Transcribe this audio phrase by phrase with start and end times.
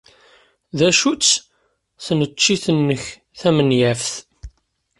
[0.77, 1.31] D acu-tt
[2.05, 3.03] tneččit-nnek
[3.39, 4.13] tamenyaft?